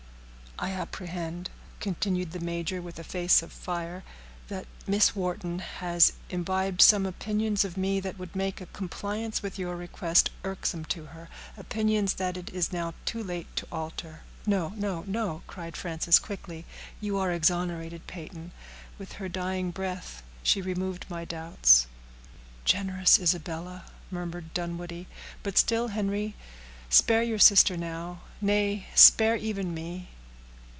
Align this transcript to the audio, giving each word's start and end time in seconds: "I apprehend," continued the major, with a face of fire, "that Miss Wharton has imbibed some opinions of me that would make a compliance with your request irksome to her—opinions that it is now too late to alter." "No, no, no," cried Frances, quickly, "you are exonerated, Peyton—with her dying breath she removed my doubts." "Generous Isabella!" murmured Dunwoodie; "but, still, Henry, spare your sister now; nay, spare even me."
"I 0.59 0.69
apprehend," 0.73 1.49
continued 1.79 2.33
the 2.33 2.39
major, 2.39 2.83
with 2.83 2.99
a 2.99 3.03
face 3.03 3.41
of 3.41 3.51
fire, 3.51 4.03
"that 4.47 4.67
Miss 4.85 5.15
Wharton 5.15 5.57
has 5.57 6.13
imbibed 6.29 6.83
some 6.83 7.07
opinions 7.07 7.65
of 7.65 7.77
me 7.77 7.99
that 7.99 8.19
would 8.19 8.35
make 8.35 8.61
a 8.61 8.67
compliance 8.67 9.41
with 9.41 9.57
your 9.57 9.75
request 9.75 10.29
irksome 10.43 10.85
to 10.85 11.05
her—opinions 11.07 12.13
that 12.15 12.37
it 12.37 12.51
is 12.51 12.71
now 12.71 12.93
too 13.05 13.23
late 13.23 13.47
to 13.55 13.65
alter." 13.71 14.21
"No, 14.45 14.73
no, 14.75 15.03
no," 15.07 15.41
cried 15.47 15.75
Frances, 15.75 16.19
quickly, 16.19 16.63
"you 16.99 17.17
are 17.17 17.31
exonerated, 17.31 18.05
Peyton—with 18.05 19.13
her 19.13 19.27
dying 19.27 19.71
breath 19.71 20.21
she 20.43 20.61
removed 20.61 21.07
my 21.09 21.25
doubts." 21.25 21.87
"Generous 22.65 23.17
Isabella!" 23.17 23.85
murmured 24.11 24.53
Dunwoodie; 24.53 25.07
"but, 25.41 25.57
still, 25.57 25.87
Henry, 25.87 26.35
spare 26.87 27.23
your 27.23 27.39
sister 27.39 27.75
now; 27.77 28.21
nay, 28.39 28.85
spare 28.93 29.35
even 29.37 29.73
me." 29.73 30.09